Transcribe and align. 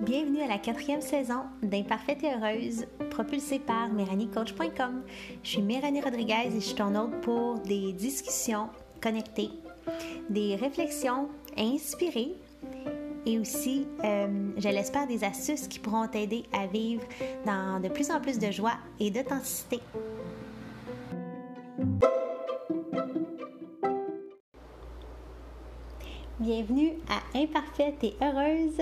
Bienvenue 0.00 0.40
à 0.42 0.46
la 0.46 0.58
quatrième 0.58 1.02
saison 1.02 1.42
d'Imparfaite 1.62 2.24
et 2.24 2.32
Heureuse, 2.32 2.86
propulsée 3.10 3.58
par 3.58 3.90
MéranieCoach.com. 3.90 5.02
Je 5.42 5.48
suis 5.48 5.60
Méranie 5.60 6.00
Rodriguez 6.00 6.46
et 6.46 6.50
je 6.50 6.60
suis 6.60 6.74
ton 6.74 6.94
hôte 6.94 7.20
pour 7.20 7.58
des 7.58 7.92
discussions 7.92 8.70
connectées, 9.02 9.50
des 10.30 10.56
réflexions 10.56 11.28
inspirées 11.58 12.36
et 13.26 13.38
aussi, 13.38 13.86
euh, 14.02 14.50
je 14.56 14.68
l'espère, 14.68 15.06
des 15.06 15.24
astuces 15.24 15.68
qui 15.68 15.78
pourront 15.78 16.08
t'aider 16.08 16.44
à 16.54 16.66
vivre 16.66 17.02
dans 17.44 17.80
de 17.80 17.88
plus 17.88 18.10
en 18.10 18.18
plus 18.18 18.38
de 18.38 18.50
joie 18.50 18.78
et 18.98 19.10
d'authenticité. 19.10 19.80
Bienvenue 26.66 26.94
à 27.08 27.38
Imparfaite 27.38 28.02
et 28.02 28.14
Heureuse. 28.22 28.80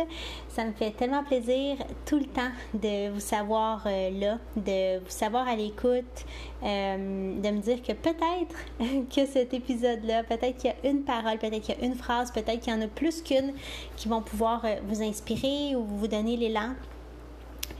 Ça 0.48 0.64
me 0.64 0.72
fait 0.72 0.92
tellement 0.92 1.24
plaisir 1.24 1.76
tout 2.06 2.18
le 2.18 2.24
temps 2.24 2.50
de 2.72 3.10
vous 3.10 3.20
savoir 3.20 3.82
euh, 3.86 4.10
là, 4.10 4.38
de 4.56 4.98
vous 5.00 5.10
savoir 5.10 5.48
à 5.48 5.56
l'écoute, 5.56 6.24
euh, 6.62 7.40
de 7.40 7.50
me 7.50 7.58
dire 7.60 7.82
que 7.82 7.92
peut-être 7.92 8.56
que 9.14 9.26
cet 9.26 9.54
épisode-là, 9.54 10.22
peut-être 10.24 10.56
qu'il 10.56 10.70
y 10.70 10.86
a 10.86 10.90
une 10.90 11.02
parole, 11.02 11.38
peut-être 11.38 11.60
qu'il 11.62 11.78
y 11.78 11.82
a 11.82 11.84
une 11.84 11.96
phrase, 11.96 12.30
peut-être 12.30 12.60
qu'il 12.60 12.72
y 12.72 12.76
en 12.76 12.80
a 12.80 12.86
plus 12.88 13.22
qu'une 13.22 13.52
qui 13.96 14.08
vont 14.08 14.22
pouvoir 14.22 14.64
euh, 14.64 14.76
vous 14.86 15.02
inspirer 15.02 15.74
ou 15.76 15.84
vous 15.84 16.08
donner 16.08 16.36
l'élan 16.36 16.70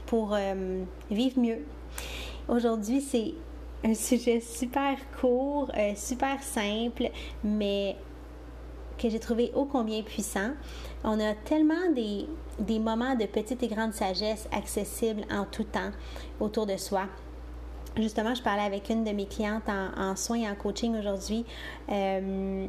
pour 0.05 0.37
vivre 1.09 1.39
mieux. 1.39 1.65
Aujourd'hui, 2.47 3.01
c'est 3.01 3.33
un 3.83 3.95
sujet 3.95 4.39
super 4.39 4.97
court, 5.19 5.71
super 5.95 6.43
simple, 6.43 7.09
mais 7.43 7.95
que 8.97 9.09
j'ai 9.09 9.19
trouvé 9.19 9.51
ô 9.55 9.65
combien 9.65 10.01
puissant. 10.01 10.51
On 11.03 11.19
a 11.19 11.33
tellement 11.33 11.91
des, 11.93 12.27
des, 12.59 12.79
moments 12.79 13.15
de 13.15 13.25
petite 13.25 13.61
et 13.63 13.67
grande 13.67 13.93
sagesse 13.93 14.47
accessibles 14.51 15.23
en 15.31 15.45
tout 15.45 15.63
temps 15.63 15.91
autour 16.39 16.65
de 16.65 16.77
soi. 16.77 17.03
Justement, 17.97 18.35
je 18.35 18.41
parlais 18.41 18.63
avec 18.63 18.89
une 18.89 19.03
de 19.03 19.11
mes 19.11 19.25
clientes 19.25 19.69
en, 19.69 20.15
soins 20.15 20.39
et 20.39 20.49
en 20.49 20.55
coaching 20.55 20.97
aujourd'hui. 20.97 21.45
Euh, 21.89 22.67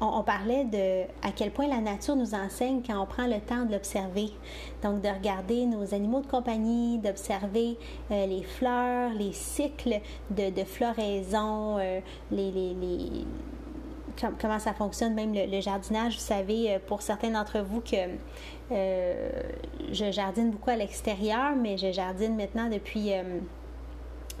on, 0.00 0.22
parlait 0.22 0.64
de 0.64 1.04
à 1.26 1.32
quel 1.34 1.50
point 1.50 1.68
la 1.68 1.80
nature 1.80 2.16
nous 2.16 2.34
enseigne 2.34 2.82
quand 2.86 2.98
on 3.00 3.06
prend 3.06 3.26
le 3.26 3.40
temps 3.40 3.64
de 3.64 3.72
l'observer. 3.72 4.30
Donc, 4.82 5.02
de 5.02 5.08
regarder 5.08 5.66
nos 5.66 5.94
animaux 5.94 6.20
de 6.20 6.26
compagnie, 6.26 6.98
d'observer 6.98 7.76
euh, 8.10 8.26
les 8.26 8.42
fleurs, 8.42 9.12
les 9.12 9.32
cycles 9.32 10.00
de, 10.30 10.64
floraison, 10.64 11.78
euh, 11.78 12.00
les, 12.30 12.50
les 12.50 13.26
comment 14.40 14.58
ça 14.58 14.72
fonctionne, 14.72 15.14
même 15.14 15.32
le, 15.34 15.60
jardinage. 15.60 16.14
Vous 16.14 16.20
savez, 16.20 16.72
euh, 16.72 16.78
pour 16.84 17.02
certains 17.02 17.30
d'entre 17.30 17.60
vous, 17.60 17.80
que 17.80 17.96
euh, 18.72 19.30
je 19.92 20.10
jardine 20.10 20.50
beaucoup 20.50 20.70
à 20.70 20.76
l'extérieur, 20.76 21.54
mais 21.56 21.76
je 21.76 21.92
jardine 21.92 22.36
maintenant 22.36 22.68
depuis 22.68 23.12
euh, 23.12 23.40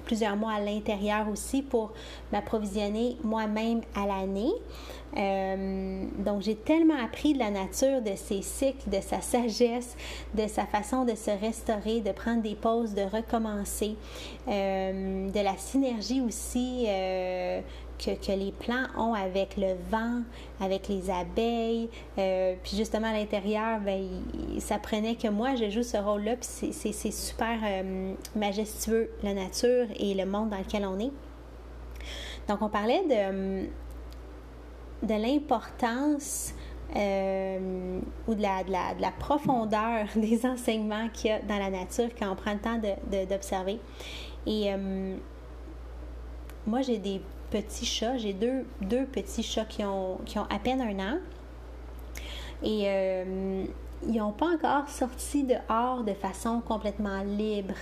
plusieurs 0.04 0.36
mois 0.36 0.54
à 0.54 0.60
l'intérieur 0.60 1.28
aussi 1.28 1.62
pour 1.62 1.92
m'approvisionner 2.32 3.16
moi-même 3.22 3.80
à 3.94 4.06
l'année. 4.06 4.52
donc, 6.18 6.42
j'ai 6.42 6.56
tellement 6.56 7.02
appris 7.02 7.32
de 7.34 7.38
la 7.38 7.50
nature, 7.50 8.02
de 8.02 8.16
ses 8.16 8.42
cycles, 8.42 8.90
de 8.90 9.00
sa 9.00 9.20
sagesse, 9.20 9.96
de 10.34 10.46
sa 10.46 10.66
façon 10.66 11.04
de 11.04 11.14
se 11.14 11.30
restaurer, 11.30 12.00
de 12.00 12.10
prendre 12.10 12.42
des 12.42 12.56
pauses, 12.56 12.94
de 12.94 13.02
recommencer, 13.02 13.96
de 14.46 15.42
la 15.42 15.56
synergie 15.56 16.20
aussi 16.20 16.86
que, 18.04 18.32
les 18.32 18.52
plants 18.52 18.86
ont 18.96 19.14
avec 19.14 19.56
le 19.56 19.74
vent, 19.90 20.22
avec 20.60 20.88
les 20.88 21.10
abeilles. 21.10 21.88
Euh, 22.18 22.54
puis 22.62 22.76
justement, 22.76 23.08
à 23.08 23.12
l'intérieur, 23.12 23.80
ben, 23.80 24.08
ça 24.58 24.78
prenait 24.78 25.14
que 25.14 25.28
moi, 25.28 25.54
je 25.54 25.70
joue 25.70 25.82
ce 25.82 25.96
rôle-là. 25.96 26.36
Puis 26.36 26.72
c'est 26.72 27.10
super 27.10 27.58
euh, 27.64 28.14
majestueux, 28.36 29.10
la 29.22 29.34
nature 29.34 29.86
et 29.96 30.14
le 30.14 30.26
monde 30.26 30.50
dans 30.50 30.58
lequel 30.58 30.84
on 30.84 30.98
est. 30.98 31.12
Donc, 32.48 32.60
on 32.60 32.68
parlait 32.68 33.02
de, 33.08 33.68
l'importance 35.08 36.54
euh, 36.94 38.00
ou 38.28 38.34
de 38.34 38.42
la, 38.42 38.64
de, 38.64 38.70
la, 38.70 38.94
de 38.94 39.00
la, 39.00 39.10
profondeur 39.12 40.06
des 40.16 40.44
enseignements 40.44 41.08
qu'il 41.08 41.30
y 41.30 41.32
a 41.32 41.40
dans 41.40 41.58
la 41.58 41.70
nature 41.70 42.10
quand 42.18 42.30
on 42.30 42.36
prend 42.36 42.52
le 42.52 42.60
temps 42.60 42.80
d'observer. 43.28 43.80
Et 44.46 44.70
moi, 46.66 46.82
j'ai 46.82 46.98
des 46.98 47.20
petits 47.54 47.86
chats. 47.86 48.18
J'ai 48.18 48.32
deux, 48.32 48.66
deux 48.80 49.04
petits 49.04 49.44
chats 49.44 49.64
qui 49.64 49.84
ont, 49.84 50.18
qui 50.26 50.38
ont 50.40 50.46
à 50.50 50.58
peine 50.58 50.80
un 50.80 50.98
an. 50.98 51.18
Et 52.64 52.84
euh, 52.86 53.64
ils 54.08 54.16
n'ont 54.16 54.32
pas 54.32 54.48
encore 54.48 54.88
sorti 54.88 55.44
dehors 55.44 56.02
de 56.02 56.14
façon 56.14 56.60
complètement 56.60 57.22
libre. 57.22 57.74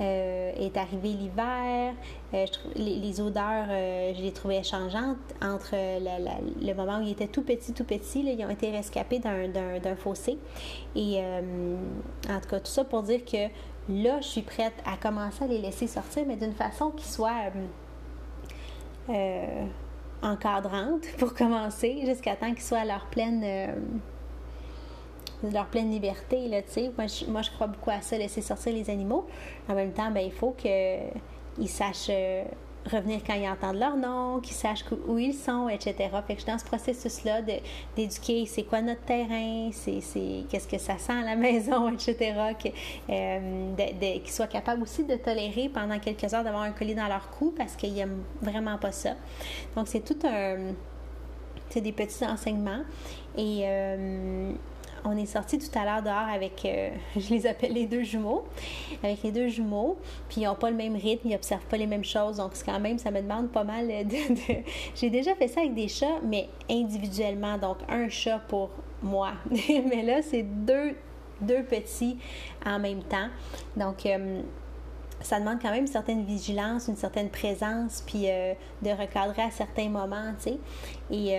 Euh, 0.00 0.52
est 0.56 0.76
arrivé 0.76 1.10
l'hiver, 1.10 1.94
euh, 2.34 2.46
les, 2.74 3.20
odeurs, 3.20 3.68
je 3.68 4.20
les 4.20 4.32
trouvais 4.32 4.64
changeantes 4.64 5.18
entre 5.40 5.74
le 5.74 6.74
moment 6.74 6.98
où 6.98 7.02
ils 7.02 7.12
étaient 7.12 7.28
tout 7.28 7.42
petits, 7.42 7.72
tout 7.72 7.84
petits. 7.84 8.20
ils 8.20 8.44
ont 8.44 8.50
été 8.50 8.72
rescapés 8.72 9.20
d'un 9.20 9.96
fossé. 9.96 10.38
Et 10.96 11.20
en 12.28 12.40
tout 12.40 12.48
cas, 12.48 12.58
tout 12.58 12.66
ça 12.66 12.84
pour 12.84 13.04
dire 13.04 13.24
que 13.24 13.46
là, 13.88 14.20
je 14.20 14.26
suis 14.26 14.42
prête 14.42 14.74
à 14.84 14.96
commencer 14.96 15.44
à 15.44 15.46
les 15.46 15.58
laisser 15.58 15.86
sortir, 15.86 16.24
mais 16.26 16.36
d'une 16.36 16.54
façon 16.54 16.90
qui 16.90 17.06
soit 17.06 17.52
euh, 19.08 19.66
encadrante 20.22 21.06
pour 21.18 21.34
commencer, 21.34 22.02
jusqu'à 22.04 22.36
temps 22.36 22.52
qu'ils 22.52 22.62
soient 22.62 22.80
à 22.80 22.84
leur 22.84 23.06
pleine, 23.06 23.42
euh, 23.44 23.74
leur 25.52 25.66
pleine 25.66 25.90
liberté. 25.90 26.48
Là, 26.48 26.60
moi, 26.96 27.06
je, 27.06 27.24
moi, 27.26 27.42
je 27.42 27.50
crois 27.50 27.66
beaucoup 27.66 27.90
à 27.90 28.00
ça, 28.00 28.18
laisser 28.18 28.42
sortir 28.42 28.72
les 28.72 28.90
animaux. 28.90 29.26
En 29.68 29.74
même 29.74 29.92
temps, 29.92 30.10
ben, 30.10 30.20
il 30.20 30.32
faut 30.32 30.52
qu'ils 30.52 31.68
sachent 31.68 32.10
euh, 32.10 32.44
revenir 32.90 33.20
quand 33.26 33.34
ils 33.34 33.48
entendent 33.48 33.78
leur 33.78 33.96
nom, 33.96 34.40
qu'ils 34.40 34.54
sachent 34.54 34.84
où 35.06 35.18
ils 35.18 35.34
sont, 35.34 35.68
etc. 35.68 35.94
Fait 36.26 36.34
que 36.34 36.40
je 36.40 36.44
suis 36.44 36.52
dans 36.52 36.58
ce 36.58 36.64
processus-là 36.64 37.42
d'éduquer 37.96 38.46
c'est 38.46 38.62
quoi 38.62 38.80
notre 38.80 39.02
terrain, 39.02 39.70
c'est 39.72 40.00
qu'est-ce 40.48 40.68
que 40.68 40.78
ça 40.78 40.98
sent 40.98 41.12
à 41.12 41.24
la 41.24 41.36
maison, 41.36 41.92
etc. 41.92 42.34
Euh, 43.10 43.74
qu'ils 43.76 44.32
soient 44.32 44.46
capables 44.46 44.82
aussi 44.82 45.04
de 45.04 45.16
tolérer 45.16 45.70
pendant 45.72 45.98
quelques 45.98 46.32
heures 46.32 46.44
d'avoir 46.44 46.62
un 46.62 46.72
colis 46.72 46.94
dans 46.94 47.08
leur 47.08 47.30
cou 47.30 47.52
parce 47.56 47.76
qu'ils 47.76 47.94
n'aiment 47.94 48.22
vraiment 48.40 48.78
pas 48.78 48.92
ça. 48.92 49.10
Donc, 49.76 49.88
c'est 49.88 50.04
tout 50.04 50.26
un. 50.26 50.72
C'est 51.68 51.80
des 51.80 51.92
petits 51.92 52.24
enseignements. 52.24 52.82
Et. 53.36 53.62
Euh, 53.64 54.52
on 55.04 55.16
est 55.16 55.26
sorti 55.26 55.58
tout 55.58 55.78
à 55.78 55.84
l'heure 55.84 56.02
dehors 56.02 56.28
avec, 56.32 56.64
euh, 56.64 56.90
je 57.16 57.30
les 57.30 57.46
appelle 57.46 57.72
les 57.72 57.86
deux 57.86 58.02
jumeaux, 58.02 58.44
avec 59.02 59.22
les 59.22 59.32
deux 59.32 59.48
jumeaux, 59.48 59.96
puis 60.28 60.42
ils 60.42 60.44
n'ont 60.44 60.54
pas 60.54 60.70
le 60.70 60.76
même 60.76 60.96
rythme, 60.96 61.28
ils 61.28 61.32
n'observent 61.32 61.66
pas 61.66 61.76
les 61.76 61.86
mêmes 61.86 62.04
choses, 62.04 62.36
donc 62.36 62.52
quand 62.64 62.80
même, 62.80 62.98
ça 62.98 63.10
me 63.10 63.20
demande 63.20 63.50
pas 63.50 63.64
mal 63.64 63.86
de... 63.88 64.54
J'ai 64.94 65.10
déjà 65.10 65.34
fait 65.34 65.48
ça 65.48 65.60
avec 65.60 65.74
des 65.74 65.88
chats, 65.88 66.20
mais 66.22 66.48
individuellement, 66.70 67.58
donc 67.58 67.78
un 67.88 68.08
chat 68.08 68.38
pour 68.48 68.70
moi. 69.02 69.32
mais 69.50 70.02
là, 70.02 70.22
c'est 70.22 70.42
deux, 70.42 70.94
deux 71.40 71.62
petits 71.62 72.18
en 72.64 72.78
même 72.78 73.02
temps. 73.02 73.28
Donc, 73.76 74.04
euh, 74.06 74.42
ça 75.22 75.38
demande 75.38 75.60
quand 75.60 75.70
même 75.70 75.82
une 75.82 75.86
certaine 75.86 76.24
vigilance, 76.24 76.88
une 76.88 76.96
certaine 76.96 77.28
présence, 77.28 78.02
puis 78.06 78.24
euh, 78.28 78.54
de 78.82 78.90
recadrer 78.90 79.42
à 79.42 79.50
certains 79.50 79.88
moments, 79.88 80.32
tu 80.42 80.50
sais. 80.50 80.58
Et 81.10 81.38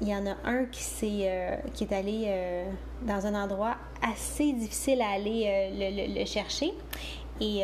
il 0.00 0.08
y 0.08 0.14
en 0.14 0.26
a 0.26 0.36
un 0.44 0.64
qui, 0.66 1.22
est, 1.22 1.30
euh, 1.30 1.56
qui 1.74 1.84
est 1.84 1.92
allé 1.92 2.24
euh, 2.26 2.70
dans 3.02 3.26
un 3.26 3.34
endroit 3.34 3.76
assez 4.02 4.52
difficile 4.52 5.02
à 5.02 5.10
aller 5.10 5.44
euh, 5.46 6.14
le, 6.14 6.24
chercher. 6.24 6.72
Et, 7.42 7.60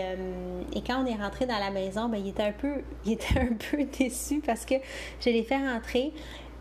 et, 0.75 0.81
quand 0.87 1.03
on 1.03 1.07
est 1.07 1.17
rentré 1.17 1.45
dans 1.45 1.59
la 1.59 1.71
maison, 1.71 2.09
ben, 2.09 2.17
il, 2.17 2.29
était 2.29 2.45
un 2.45 2.53
peu, 2.53 2.83
il 3.05 3.13
était 3.13 3.39
un 3.39 3.55
peu 3.55 3.85
déçu 3.85 4.41
parce 4.41 4.65
que 4.65 4.75
je 5.21 5.29
l'ai 5.29 5.43
fait 5.43 5.59
rentrer 5.59 6.13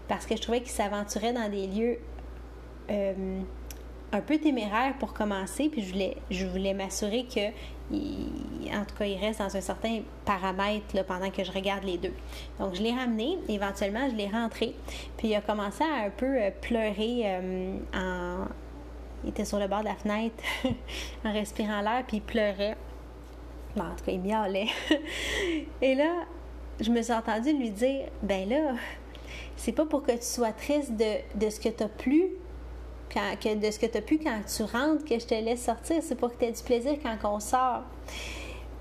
parce 0.10 0.26
que 0.26 0.36
je 0.36 0.42
trouvais 0.42 0.60
qu'il 0.60 0.72
s'aventurait 0.72 1.32
dans 1.32 1.50
des 1.50 1.68
lieux 1.68 1.98
un 4.12 4.22
peu 4.22 4.38
téméraires 4.38 4.98
pour 5.00 5.14
commencer. 5.14 5.70
Puis 5.70 5.82
je 5.82 5.94
voulais, 5.94 6.18
je 6.30 6.46
voulais 6.46 6.74
m'assurer 6.74 7.26
en 7.92 8.86
tout 8.86 8.96
cas, 8.96 9.06
il 9.06 9.20
reste 9.20 9.40
dans 9.40 9.56
un 9.56 9.62
certain 9.62 10.02
paramètre 10.26 11.04
pendant 11.06 11.30
que 11.30 11.44
je 11.44 11.52
regarde 11.52 11.84
les 11.84 11.98
deux. 11.98 12.14
Donc, 12.60 12.76
je 12.76 12.82
l'ai 12.82 12.92
ramené. 12.92 13.38
Éventuellement, 13.48 14.10
je 14.10 14.16
l'ai 14.16 14.28
rentré. 14.28 14.76
Puis, 15.18 15.30
il 15.30 15.36
a 15.36 15.42
commencé 15.42 15.84
à 15.84 16.06
un 16.06 16.10
peu 16.10 16.42
euh, 16.42 16.50
pleurer 16.62 17.22
euh, 17.26 17.78
en... 17.94 18.46
Il 19.24 19.30
était 19.30 19.46
sur 19.46 19.60
le 19.60 19.68
bord 19.68 19.80
de 19.80 19.86
la 19.86 19.96
fenêtre 19.96 20.44
en 21.26 21.34
respirant 21.34 21.82
l'air, 21.82 22.04
puis 22.08 22.18
il 22.18 22.22
pleurait. 22.22 22.78
Bon, 23.76 23.84
en 23.84 23.96
tout 23.96 24.06
cas, 24.06 24.12
il 24.12 24.22
miaulait. 24.22 24.68
Et 25.82 25.96
là, 25.96 26.26
je 26.80 26.92
me 26.92 27.02
suis 27.02 27.14
entendue 27.14 27.54
lui 27.54 27.72
dire, 27.72 28.08
ben 28.22 28.48
là, 28.48 28.74
c'est 29.56 29.72
pas 29.72 29.86
pour 29.86 30.04
que 30.04 30.12
tu 30.12 30.22
sois 30.22 30.52
triste 30.52 30.92
de, 30.94 31.18
de 31.36 31.50
ce 31.50 31.60
que 31.60 31.70
tu 31.70 31.84
as 31.84 31.90
que 33.10 33.56
de 33.56 33.72
ce 33.72 33.80
que 33.80 33.86
tu 33.86 33.98
as 33.98 34.02
pu 34.02 34.20
quand 34.20 34.42
tu 34.46 34.64
rentres, 34.64 35.06
que 35.06 35.20
je 35.20 35.26
te 35.26 35.34
laisse 35.34 35.64
sortir. 35.64 35.98
C'est 36.02 36.16
pour 36.16 36.32
que 36.34 36.40
tu 36.40 36.46
aies 36.46 36.52
du 36.52 36.64
plaisir 36.64 36.96
quand 37.02 37.36
on 37.36 37.40
sort. 37.40 37.84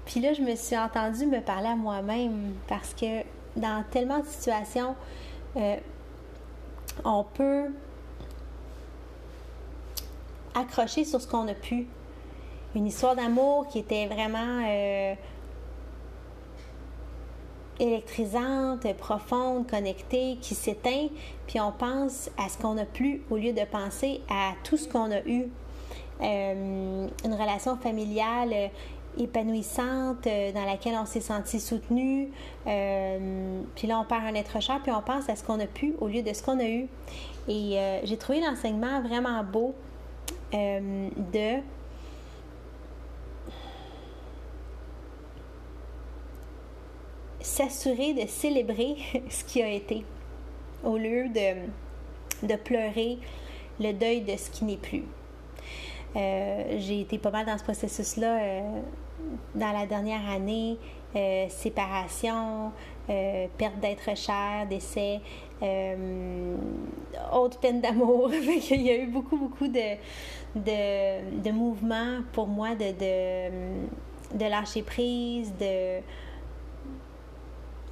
Puis 0.07 0.21
là, 0.21 0.33
je 0.33 0.43
me 0.43 0.55
suis 0.55 0.77
entendue 0.77 1.27
me 1.27 1.41
parler 1.41 1.69
à 1.69 1.77
moi-même 1.77 2.55
parce 2.69 2.95
que 2.95 3.23
dans 3.57 3.85
tellement 3.91 4.19
de 4.19 4.27
situations, 4.27 4.95
euh, 5.57 5.77
on 7.05 7.25
peut 7.25 7.67
accrocher 10.55 11.05
sur 11.05 11.21
ce 11.21 11.27
qu'on 11.27 11.49
a 11.49 11.55
pu. 11.55 11.87
Une 12.75 12.87
histoire 12.87 13.15
d'amour 13.15 13.69
qui 13.69 13.79
était 13.79 14.07
vraiment 14.07 14.65
euh, 14.67 15.15
électrisante, 17.81 18.93
profonde, 18.95 19.67
connectée, 19.69 20.39
qui 20.41 20.55
s'éteint, 20.55 21.09
puis 21.47 21.61
on 21.61 21.73
pense 21.73 22.31
à 22.39 22.49
ce 22.49 22.59
qu'on 22.59 22.79
a 22.79 22.85
plus 22.85 23.23
au 23.31 23.37
lieu 23.37 23.53
de 23.53 23.65
penser 23.65 24.21
à 24.31 24.53
tout 24.65 24.77
ce 24.77 24.89
qu'on 24.89 25.11
a 25.11 25.21
eu. 25.27 25.47
Euh, 26.23 27.09
une 27.25 27.35
relation 27.35 27.77
familiale 27.77 28.71
épanouissante 29.19 30.25
dans 30.25 30.65
laquelle 30.65 30.95
on 31.01 31.07
s'est 31.07 31.21
senti 31.21 31.61
soutenu. 31.61 32.31
puis 32.65 33.87
là, 33.87 34.01
on 34.01 34.05
perd 34.05 34.25
un 34.25 34.35
être 34.35 34.61
cher, 34.61 34.81
puis 34.83 34.93
on 34.93 35.03
pense 35.03 35.29
à 35.29 35.37
ce 35.37 35.45
qu'on 35.45 35.61
a 35.61 35.67
pu 35.67 35.95
au 36.01 36.09
lieu 36.09 36.23
de 36.23 36.33
ce 36.33 36.43
qu'on 36.43 36.59
a 36.59 36.69
eu. 36.69 36.89
Et 37.49 38.01
j'ai 38.05 38.17
trouvé 38.17 38.41
l'enseignement 38.41 39.01
vraiment 39.03 39.45
beau 39.45 39.75
euh, 40.55 41.09
de 41.33 41.63
s'assurer 47.55 48.15
de 48.15 48.27
célébrer 48.27 48.97
ce 49.31 49.45
qui 49.45 49.63
a 49.63 49.69
été 49.69 50.05
au 50.83 50.97
lieu 50.97 51.29
de, 51.29 52.47
de 52.47 52.57
pleurer 52.57 53.19
le 53.79 53.93
deuil 53.93 54.23
de 54.23 54.37
ce 54.37 54.51
qui 54.51 54.65
n'est 54.65 54.77
plus. 54.77 55.05
Euh, 56.17 56.77
j'ai 56.79 57.01
été 57.01 57.19
pas 57.19 57.31
mal 57.31 57.47
dans 57.47 57.57
ce 57.57 57.65
processus-là 57.65 58.39
euh, 58.41 58.81
dans 59.55 59.73
la 59.73 59.87
dernière 59.87 60.29
année. 60.29 60.79
séparation, 61.49 62.73
perte 63.07 63.79
d'être 63.81 64.17
cher, 64.17 64.67
décès, 64.69 65.21
haute 67.33 67.59
peine 67.61 67.81
d'amour. 67.81 68.31
Il 68.71 68.83
y 68.83 68.91
a 68.91 68.97
eu 68.97 69.07
beaucoup, 69.07 69.37
beaucoup 69.37 69.69
de, 69.69 69.97
de, 70.57 71.41
de 71.41 71.51
mouvement 71.53 72.23
pour 72.33 72.49
moi 72.49 72.71
de, 72.75 72.91
de, 72.91 74.39
de, 74.39 74.45
lâcher 74.45 74.83
prise, 74.83 75.53
de, 75.57 76.01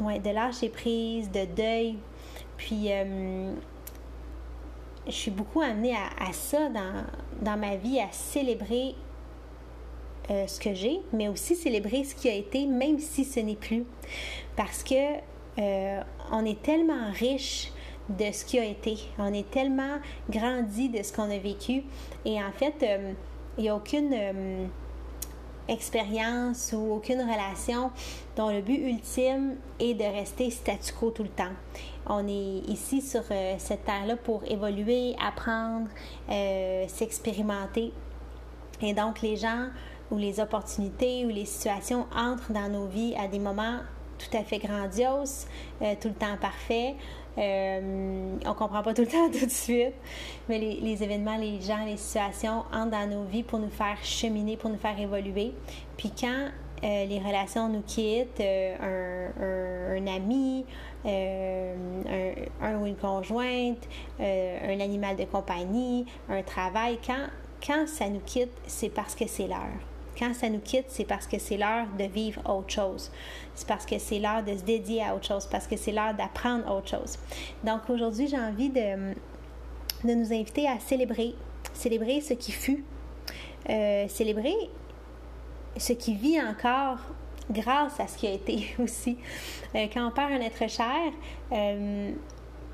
ouais, 0.07 0.19
de 0.19 0.31
lâcher 0.31 0.69
prise, 0.69 1.31
de 1.31 1.45
deuil. 1.45 1.97
Puis, 2.57 2.93
euh, 2.93 3.55
je 5.07 5.13
suis 5.13 5.31
beaucoup 5.31 5.61
amenée 5.61 5.95
à, 5.95 6.33
ça 6.33 6.69
dans, 6.69 7.05
dans, 7.41 7.57
ma 7.57 7.77
vie, 7.77 8.01
à 8.01 8.11
célébrer 8.13 8.95
euh, 10.31 10.47
ce 10.47 10.61
que 10.61 10.75
j'ai, 10.75 11.01
mais 11.13 11.29
aussi 11.29 11.57
célébrer 11.57 12.05
ce 12.05 12.15
qui 12.15 12.29
a 12.29 12.35
été, 12.35 12.67
même 12.67 12.99
si 12.99 13.25
ce 13.25 13.41
n'est 13.41 13.57
plus. 13.57 13.85
Parce 14.57 14.85
que 14.85 15.17
euh, 15.59 16.01
on 16.31 16.45
est 16.45 16.63
tellement 16.63 17.11
riche 17.13 17.73
de 18.09 18.31
ce 18.33 18.45
qui 18.45 18.59
a 18.59 18.65
été. 18.65 18.97
On 19.19 19.33
est 19.33 19.51
tellement 19.51 19.99
grandi 20.31 20.89
de 20.89 21.03
ce 21.03 21.13
qu'on 21.13 21.31
a 21.31 21.39
vécu. 21.39 21.83
Et 22.25 22.43
en 22.43 22.53
fait, 22.53 22.87
il 23.59 23.63
n'y 23.63 23.69
a 23.69 23.77
aucune 23.77 24.15
expérience 25.69 26.73
ou 26.73 26.95
aucune 26.95 27.21
relation 27.21 27.91
dont 28.37 28.51
le 28.51 28.61
but 28.61 28.79
ultime 28.79 29.57
est 29.79 29.95
de 29.95 30.05
rester 30.05 30.51
statu 30.51 30.93
quo 30.93 31.11
tout 31.11 31.23
le 31.23 31.29
temps. 31.29 31.53
On 32.07 32.27
est 32.27 32.69
ici 32.69 33.01
sur 33.01 33.23
euh, 33.31 33.55
cette 33.59 33.85
terre-là 33.85 34.17
pour 34.17 34.43
évoluer, 34.45 35.15
apprendre, 35.25 35.89
s'expérimenter. 36.89 37.93
Et 38.81 38.95
donc, 38.95 39.23
les 39.23 39.37
gens 39.37 39.69
ou 40.11 40.19
les 40.19 40.41
opportunités 40.41 41.25
ou 41.25 41.29
les 41.29 41.45
situations 41.45 42.07
entrent 42.15 42.53
dans 42.53 42.69
nos 42.69 42.87
vies 42.87 43.15
à 43.17 43.29
des 43.29 43.39
moments 43.39 43.79
tout 44.19 44.37
à 44.37 44.45
fait 44.45 44.59
grandioses, 44.59 45.47
tout 45.81 46.09
le 46.09 46.15
temps 46.15 46.37
parfait, 46.41 46.95
euh, 47.39 48.37
on 48.45 48.55
comprend 48.55 48.83
pas 48.83 48.93
tout 48.93 49.03
le 49.03 49.09
temps 49.09 49.31
tout 49.33 49.47
de 49.47 49.51
suite, 49.51 49.95
mais 50.49 50.59
les, 50.59 51.03
événements, 51.03 51.37
les 51.37 51.61
gens, 51.61 51.85
les 51.85 51.97
situations 51.97 52.65
entrent 52.73 52.91
dans 52.91 53.09
nos 53.09 53.25
vies 53.25 53.43
pour 53.43 53.59
nous 53.59 53.71
faire 53.71 53.97
cheminer, 54.03 54.57
pour 54.57 54.71
nous 54.71 54.79
faire 54.79 54.99
évoluer. 54.99 55.53
Puis 55.97 56.13
quand 56.19 56.49
euh, 56.85 57.05
les 57.07 57.19
relations 57.19 57.69
nous 57.69 57.83
quittent, 57.83 58.41
euh, 58.41 59.97
un, 59.99 60.07
ami, 60.07 60.67
un, 61.05 62.77
ou 62.77 62.87
une 62.87 62.97
conjointe, 62.97 63.89
un 64.21 64.81
animal 64.81 65.17
de 65.17 65.25
compagnie, 65.25 66.07
un 66.29 66.43
travail, 66.43 66.99
quand, 67.05 67.29
quand 67.65 67.87
ça 67.87 68.09
nous 68.09 68.21
quitte, 68.21 68.53
c'est 68.67 68.91
parce 68.91 69.15
que 69.15 69.27
c'est 69.27 69.47
l'heure. 69.47 69.92
Quand 70.23 70.35
ça 70.35 70.49
nous 70.49 70.61
quitte, 70.61 70.85
c'est 70.87 71.05
parce 71.05 71.27
que 71.27 71.37
c'est 71.41 71.57
l'heure 71.57 71.89
de 71.99 72.05
vivre 72.05 72.41
autre 72.49 72.71
chose. 72.71 73.11
C'est 73.57 73.67
parce 73.67 73.85
que 73.85 73.99
c'est 73.99 74.21
l'heure 74.21 74.45
de 74.45 74.57
se 74.57 74.63
dédier 74.63 75.03
à 75.03 75.17
autre 75.17 75.27
chose, 75.27 75.49
parce 75.51 75.67
que 75.67 75.77
c'est 75.77 75.91
l'heure 75.91 76.15
d'apprendre 76.15 76.71
autre 76.73 76.91
chose. 76.91 77.19
Donc 77.65 77.91
aujourd'hui, 77.91 78.29
j'ai 78.29 78.39
envie 78.39 78.69
de, 78.69 79.15
de 80.05 80.15
nous 80.15 80.33
inviter 80.33 80.69
à 80.69 80.79
célébrer, 80.79 81.35
célébrer 81.73 82.21
ce 82.21 82.35
qui 82.35 82.53
fut, 82.53 82.85
euh, 83.69 84.07
célébrer 84.07 84.55
ce 85.77 85.93
qui 85.93 86.15
vit 86.15 86.41
encore 86.41 86.99
grâce 87.51 87.99
à 87.99 88.07
ce 88.07 88.17
qui 88.17 88.29
a 88.29 88.33
été 88.33 88.77
aussi. 88.79 89.19
Euh, 89.75 89.89
quand 89.93 90.07
on 90.07 90.13
perd 90.13 90.31
un 90.31 90.41
être 90.41 90.71
cher, 90.71 91.11
euh, 91.51 92.13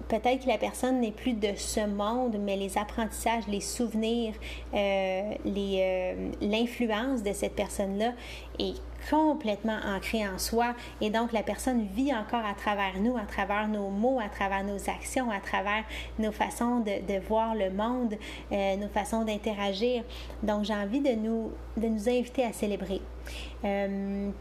peut-être 0.09 0.45
que 0.45 0.49
la 0.49 0.59
personne 0.59 1.01
n'est 1.01 1.13
plus 1.13 1.35
de 1.35 1.55
ce 1.57 1.87
monde, 1.87 2.37
mais 2.41 2.57
les 2.57 2.79
apprentissages, 2.79 3.47
les 3.47 3.61
souvenirs, 3.61 4.35
euh, 4.75 5.35
euh, 5.47 6.31
l'influence 6.41 7.23
de 7.23 7.33
cette 7.33 7.55
personne-là 7.55 8.13
est 8.59 8.75
complètement 9.11 9.79
ancrée 9.87 10.27
en 10.27 10.39
soi 10.39 10.75
et 11.01 11.11
donc 11.11 11.33
la 11.33 11.43
personne 11.43 11.87
vit 11.95 12.13
encore 12.13 12.45
à 12.45 12.55
travers 12.55 12.99
nous, 13.01 13.17
à 13.17 13.27
travers 13.27 13.69
nos 13.69 13.91
mots, 13.91 14.19
à 14.19 14.29
travers 14.29 14.65
nos 14.65 14.91
actions, 14.91 15.31
à 15.31 15.41
travers 15.41 15.85
nos 16.19 16.33
façons 16.33 16.81
de, 16.81 17.19
voir 17.29 17.55
le 17.55 17.71
monde, 17.71 18.15
euh, 18.51 18.77
nos 18.77 18.89
façons 18.89 19.25
d'interagir. 19.25 20.03
Donc 20.43 20.65
j'ai 20.65 20.75
envie 20.75 21.01
de 21.01 21.13
nous, 21.13 21.53
de 21.77 21.87
nous 21.87 22.09
inviter 22.09 22.45
à 22.45 22.53
célébrer. 22.53 23.01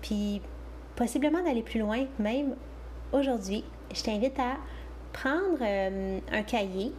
puis 0.02 0.42
possiblement 0.96 1.44
d'aller 1.44 1.62
plus 1.62 1.80
loin, 1.80 2.06
même 2.18 2.56
aujourd'hui, 3.12 3.64
je 3.94 4.02
t'invite 4.02 4.40
à 4.40 4.58
prendre 5.22 5.58
euh, 5.62 6.20
un 6.32 6.44
cahier. 6.44 6.94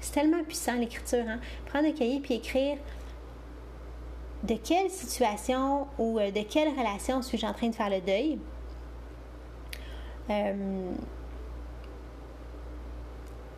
C'est 0.00 0.12
tellement 0.12 0.42
puissant 0.44 0.74
l'écriture, 0.74 1.24
hein? 1.26 1.40
Prendre 1.66 1.88
un 1.88 1.92
cahier 1.92 2.20
puis 2.20 2.34
écrire 2.34 2.76
de 4.44 4.54
quelle 4.54 4.90
situation 4.90 5.88
ou 5.98 6.18
euh, 6.18 6.30
de 6.30 6.42
quelle 6.42 6.68
relation 6.68 7.20
suis-je 7.22 7.46
en 7.46 7.52
train 7.52 7.68
de 7.68 7.74
faire 7.74 7.90
le 7.90 8.00
deuil. 8.00 8.38
Euh, 10.30 10.92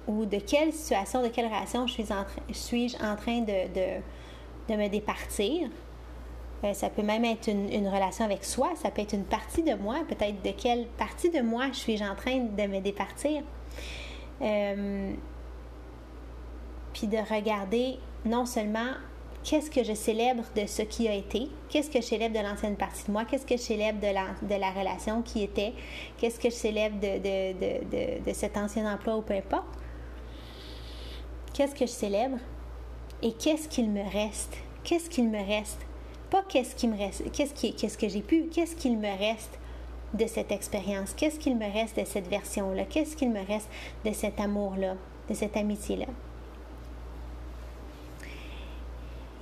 ou 0.07 0.25
de 0.25 0.39
quelle 0.39 0.73
situation, 0.73 1.23
de 1.23 1.29
quelle 1.29 1.47
relation 1.47 1.87
suis 1.87 2.07
en, 2.11 2.25
suis 2.53 2.97
en 3.03 3.17
train 3.17 3.41
de, 3.41 4.75
me 4.75 4.89
départir. 4.89 5.69
ça 6.73 6.89
peut 6.89 7.03
même 7.03 7.25
être 7.25 7.49
une, 7.49 7.89
relation 7.89 8.25
avec 8.25 8.45
soi, 8.45 8.71
ça 8.77 8.91
peut 8.91 9.03
être 9.03 9.13
une 9.13 9.25
partie 9.25 9.63
de 9.63 9.75
moi, 9.75 9.97
peut-être 10.09 10.43
de 10.43 10.51
quelle 10.51 10.87
partie 10.87 11.31
de 11.31 11.41
moi 11.41 11.67
suis-je 11.73 12.05
en 12.05 12.15
train 12.15 12.39
de 12.39 12.67
me 12.67 12.81
départir. 12.81 13.43
Euh, 14.43 15.13
puis 16.93 17.07
de 17.07 17.19
regarder 17.19 17.99
non 18.25 18.47
seulement 18.47 18.93
qu'est-ce 19.45 19.71
que 19.71 19.83
je 19.83 19.95
célèbre 19.95 20.43
de 20.57 20.67
ce 20.67 20.83
qui 20.83 21.09
a 21.09 21.15
été, 21.15 21.49
qu'est-ce 21.69 21.91
que 21.91 22.01
je 22.01 22.07
célèbre 22.07 22.39
de 22.39 22.43
l'ancienne 22.43 22.77
partie 22.77 23.05
de 23.07 23.13
moi, 23.13 23.25
qu'est-ce 23.25 23.47
que 23.47 23.57
je 23.57 23.63
célèbre 23.63 24.01
de 24.01 24.55
la, 24.55 24.71
relation 24.71 25.23
qui 25.23 25.43
était, 25.43 25.73
qu'est-ce 26.19 26.39
que 26.39 26.51
je 26.51 26.55
célèbre 26.55 26.97
de, 27.01 28.33
cet 28.33 28.57
ancien 28.57 28.93
emploi 28.93 29.17
ou 29.17 29.23
peu 29.23 29.35
importe. 29.35 29.69
Qu'est-ce 31.55 31.75
que 31.75 31.87
je 31.87 31.91
célèbre 31.91 32.39
et 33.23 33.33
qu'est-ce 33.33 33.69
qu'il 33.69 33.91
me 33.91 34.03
reste, 34.03 34.57
qu'est-ce 34.85 35.11
qu'il 35.11 35.29
me 35.29 35.45
reste, 35.45 35.81
pas 36.31 36.43
qu'est-ce 36.49 36.75
qui 36.75 36.89
me 36.89 36.97
reste, 36.97 37.31
qu'est-ce, 37.33 37.55
qu'est-ce 37.55 37.99
que 37.99 38.09
j'ai 38.09 38.23
pu, 38.23 38.49
qu'est-ce 38.53 38.77
qu'il 38.77 38.99
me 38.99 39.19
reste 39.19 39.60
de 40.15 40.27
cette 40.27 40.53
expérience? 40.53 41.15
Qu'est-ce 41.15 41.39
qu'il 41.39 41.57
me 41.57 41.73
reste 41.73 41.99
de 41.99 42.05
cette 42.05 42.29
version-là? 42.29 42.85
Qu'est-ce 42.85 43.17
qu'il 43.17 43.31
me 43.31 43.45
reste 43.47 43.69
de 44.05 44.13
cet 44.13 44.41
amour-là, 44.41 44.95
de 45.29 45.35
cette 45.35 45.57
amitié-là? 45.57 46.07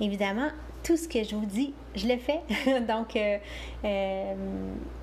Évidemment, 0.01 0.49
tout 0.83 0.95
ce 0.95 1.07
que 1.07 1.23
je 1.23 1.35
vous 1.35 1.45
dis, 1.45 1.73
je 1.95 2.07
le 2.07 2.17
fais. 2.17 2.41
Donc, 2.87 3.15
euh, 3.15 3.37
euh, 3.83 4.33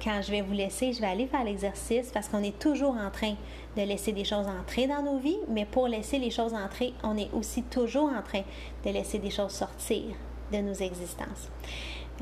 quand 0.02 0.20
je 0.22 0.30
vais 0.30 0.40
vous 0.40 0.54
laisser, 0.54 0.92
je 0.92 1.00
vais 1.00 1.06
aller 1.06 1.26
faire 1.26 1.44
l'exercice 1.44 2.10
parce 2.12 2.28
qu'on 2.28 2.42
est 2.42 2.58
toujours 2.58 2.96
en 2.96 3.10
train 3.10 3.34
de 3.76 3.82
laisser 3.82 4.12
des 4.12 4.24
choses 4.24 4.46
entrer 4.46 4.86
dans 4.86 5.02
nos 5.02 5.18
vies, 5.18 5.38
mais 5.48 5.66
pour 5.66 5.86
laisser 5.86 6.18
les 6.18 6.30
choses 6.30 6.54
entrer, 6.54 6.94
on 7.02 7.16
est 7.16 7.28
aussi 7.32 7.62
toujours 7.62 8.08
en 8.08 8.22
train 8.22 8.42
de 8.84 8.90
laisser 8.90 9.18
des 9.18 9.30
choses 9.30 9.52
sortir 9.52 10.02
de 10.52 10.58
nos 10.58 10.74
existences. 10.74 11.50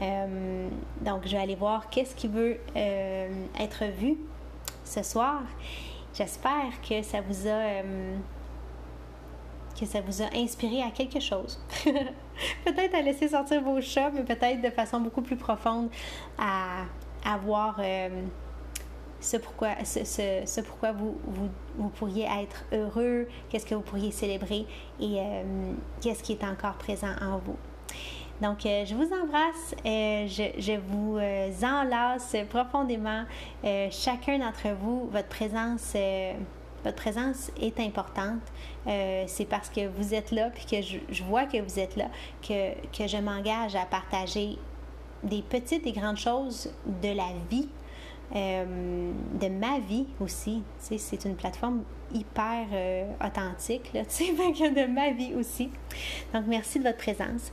Euh, 0.01 0.69
donc, 1.01 1.27
je 1.27 1.33
vais 1.33 1.43
aller 1.43 1.55
voir 1.55 1.89
qu'est-ce 1.91 2.15
qui 2.15 2.29
veut 2.29 2.59
euh, 2.77 3.47
être 3.59 3.85
vu 3.85 4.17
ce 4.85 5.03
soir. 5.03 5.43
J'espère 6.15 6.81
que 6.89 7.03
ça 7.03 7.21
vous 7.21 7.47
a 7.47 7.51
euh, 7.51 8.17
que 9.79 9.87
ça 9.87 10.01
vous 10.01 10.23
a 10.23 10.27
inspiré 10.37 10.83
à 10.83 10.91
quelque 10.91 11.19
chose. 11.19 11.61
peut-être 12.65 12.95
à 12.95 13.03
laisser 13.03 13.29
sortir 13.29 13.61
vos 13.63 13.81
chats, 13.81 14.11
mais 14.11 14.23
peut-être 14.23 14.63
de 14.63 14.71
façon 14.71 15.01
beaucoup 15.01 15.23
plus 15.23 15.37
profonde 15.37 15.91
à, 16.39 16.85
à 17.25 17.37
voir 17.39 17.81
ce 19.19 19.37
pourquoi, 19.37 19.71
ce, 19.85 20.61
pourquoi 20.61 20.93
vous, 20.93 21.19
vous, 21.77 21.89
pourriez 21.89 22.29
être 22.41 22.65
heureux, 22.73 23.27
qu'est-ce 23.49 23.67
que 23.67 23.75
vous 23.75 23.81
pourriez 23.81 24.13
célébrer 24.13 24.65
et 25.01 25.19
qu'est-ce 26.01 26.23
qui 26.23 26.35
est 26.35 26.45
encore 26.45 26.75
présent 26.75 27.15
en 27.21 27.39
vous. 27.39 27.57
Donc, 28.41 28.61
je 28.63 28.95
vous 28.95 29.11
embrasse, 29.15 29.75
je, 29.85 30.51
je, 30.59 30.79
vous 30.79 31.19
enlace 31.65 32.37
profondément, 32.51 33.25
chacun 33.91 34.39
d'entre 34.39 34.69
vous, 34.81 35.09
votre 35.13 35.29
présence 35.29 35.95
votre 36.85 36.97
présence 36.97 37.51
est 37.61 37.81
importante. 37.81 38.43
Euh, 38.87 39.25
c'est 39.27 39.47
parce 39.47 39.71
que 39.71 39.89
vous 39.89 40.15
êtes 40.15 40.31
là, 40.31 40.51
puis 40.51 40.67
que 40.67 40.83
je, 40.83 41.25
vois 41.25 41.47
que 41.47 41.61
vous 41.61 41.79
êtes 41.79 41.97
là, 41.97 42.09
que, 42.47 42.75
que 42.97 43.09
je 43.09 43.17
m'engage 43.17 43.75
à 43.75 43.87
partager 43.87 44.59
des 45.23 45.43
petites 45.43 45.87
et 45.87 45.93
grandes 45.93 46.19
choses 46.19 46.71
de 47.03 47.09
la 47.09 47.29
vie, 47.51 47.69
euh, 48.35 49.13
de 49.41 49.49
ma 49.49 49.79
vie 49.81 50.07
aussi. 50.21 50.63
C'est 50.79 51.25
une 51.25 51.37
plateforme 51.37 51.83
hyper 52.13 52.67
euh, 52.73 53.11
authentique, 53.25 53.93
là, 53.93 54.03
de 54.21 54.87
ma 54.87 55.11
vie 55.11 55.35
aussi. 55.35 55.71
Donc, 56.33 56.45
merci 56.47 56.79
de 56.79 56.85
votre 56.85 56.99
présence. 56.99 57.51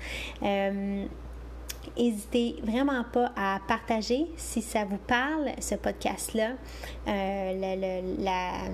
N'hésitez 1.98 2.56
vraiment 2.64 3.04
pas 3.12 3.32
à 3.36 3.60
partager 3.68 4.28
si 4.38 4.62
ça 4.62 4.86
vous 4.86 5.00
parle, 5.00 5.52
ce 5.60 5.76
podcast-là. 5.76 6.52
la, 7.08 8.70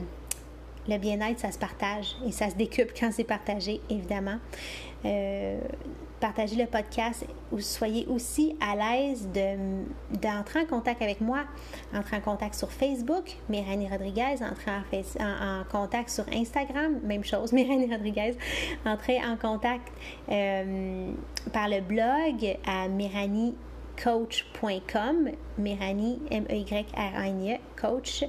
le 0.88 0.98
bien-être, 0.98 1.40
ça 1.40 1.52
se 1.52 1.60
partage 1.60 2.16
et 2.26 2.32
ça 2.32 2.50
se 2.50 2.56
décupe 2.56 2.92
quand 2.98 3.12
c'est 3.12 3.24
partagé, 3.24 3.82
évidemment. 3.90 4.38
Euh, 5.06 5.60
partagez 6.20 6.56
le 6.56 6.66
podcast, 6.66 7.26
ou 7.52 7.60
soyez 7.60 8.08
aussi 8.08 8.56
à 8.60 8.76
l'aise 8.76 9.28
d'entrer 10.12 10.62
en 10.62 10.66
contact 10.66 11.02
avec 11.02 11.22
moi. 11.22 11.42
Entrez 11.94 12.18
en 12.18 12.22
contact 12.22 12.56
sur 12.56 12.72
Facebook, 12.72 13.36
Méranie 13.50 13.88
Rodriguez. 13.88 14.36
Entrez 14.42 14.72
en, 15.20 15.64
contact 15.72 16.10
sur 16.10 16.26
Instagram, 16.34 17.00
même 17.04 17.24
chose, 17.24 17.54
Méranie 17.54 17.92
Rodriguez. 17.92 18.36
Entrez 18.86 19.20
en 19.24 19.38
contact 19.38 19.92
euh, 20.30 21.12
par 21.54 21.70
le 21.70 21.82
blog 21.82 22.58
à 22.66 22.88
coach.com 24.04 25.30
Méranie, 25.58 26.20
M-E-Y-R-A-N-E, 26.30 27.58
coach. 27.80 28.24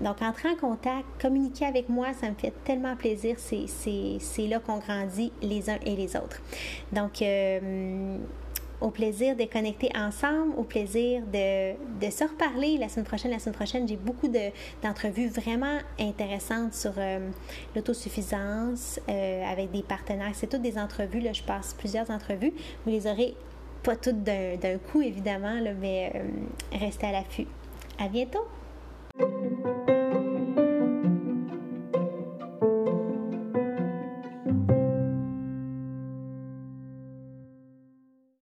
Donc, 0.00 0.22
entrer 0.22 0.50
en 0.50 0.56
contact, 0.56 1.06
communiquer 1.20 1.66
avec 1.66 1.88
moi, 1.88 2.08
ça 2.12 2.28
me 2.28 2.34
fait 2.34 2.52
tellement 2.64 2.96
plaisir. 2.96 3.36
C'est 3.38 4.46
là 4.46 4.58
qu'on 4.58 4.78
grandit 4.78 5.32
les 5.42 5.70
uns 5.70 5.78
et 5.84 5.96
les 5.96 6.16
autres. 6.16 6.40
Donc, 6.92 7.22
euh, 7.22 8.18
au 8.80 8.90
plaisir 8.90 9.36
de 9.36 9.44
connecter 9.44 9.90
ensemble, 9.94 10.54
au 10.56 10.64
plaisir 10.64 11.22
de, 11.32 12.10
se 12.10 12.24
reparler 12.24 12.78
la 12.78 12.88
semaine 12.88 13.06
prochaine. 13.06 13.30
La 13.30 13.38
semaine 13.38 13.54
prochaine, 13.54 13.88
j'ai 13.88 13.96
beaucoup 13.96 14.28
d'entrevues 14.82 15.28
vraiment 15.28 15.78
intéressantes 15.98 16.74
sur 16.74 16.92
euh, 16.98 17.30
l'autosuffisance 17.74 19.00
euh, 19.08 19.44
avec 19.50 19.70
des 19.70 19.82
partenaires. 19.82 20.32
C'est 20.34 20.48
toutes 20.48 20.62
des 20.62 20.78
entrevues, 20.78 21.20
là, 21.20 21.32
je 21.32 21.42
passe 21.42 21.74
plusieurs 21.74 22.10
entrevues. 22.10 22.52
Vous 22.84 22.92
les 22.92 23.06
aurez 23.06 23.34
pas 23.82 23.96
toutes 23.96 24.22
d'un 24.22 24.78
coup, 24.90 25.00
évidemment, 25.00 25.58
là, 25.58 25.72
mais 25.72 26.12
restez 26.72 27.06
à 27.06 27.12
l'affût. 27.12 27.48
À 27.98 28.08
bientôt! 28.08 28.46